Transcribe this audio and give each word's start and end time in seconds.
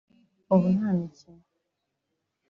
ubu 0.53 0.67
nta 0.75 0.89
mikino 0.97 1.43